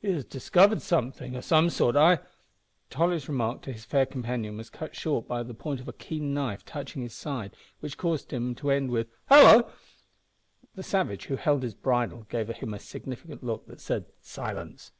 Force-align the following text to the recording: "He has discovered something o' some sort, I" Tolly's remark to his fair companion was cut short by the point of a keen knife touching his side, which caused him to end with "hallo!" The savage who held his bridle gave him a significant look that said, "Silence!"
"He 0.00 0.10
has 0.12 0.24
discovered 0.24 0.80
something 0.80 1.36
o' 1.36 1.42
some 1.42 1.68
sort, 1.68 1.94
I" 1.94 2.20
Tolly's 2.88 3.28
remark 3.28 3.60
to 3.64 3.72
his 3.74 3.84
fair 3.84 4.06
companion 4.06 4.56
was 4.56 4.70
cut 4.70 4.96
short 4.96 5.28
by 5.28 5.42
the 5.42 5.52
point 5.52 5.78
of 5.78 5.86
a 5.86 5.92
keen 5.92 6.32
knife 6.32 6.64
touching 6.64 7.02
his 7.02 7.12
side, 7.14 7.54
which 7.80 7.98
caused 7.98 8.32
him 8.32 8.54
to 8.54 8.70
end 8.70 8.90
with 8.90 9.08
"hallo!" 9.26 9.70
The 10.74 10.82
savage 10.82 11.26
who 11.26 11.36
held 11.36 11.64
his 11.64 11.74
bridle 11.74 12.26
gave 12.30 12.48
him 12.48 12.72
a 12.72 12.78
significant 12.78 13.44
look 13.44 13.66
that 13.66 13.82
said, 13.82 14.06
"Silence!" 14.22 14.92